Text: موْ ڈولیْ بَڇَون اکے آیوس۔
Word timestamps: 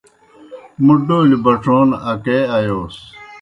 موْ 0.85 0.93
ڈولیْ 1.05 1.37
بَڇَون 1.43 1.87
اکے 2.09 2.37
آیوس۔ 2.55 2.95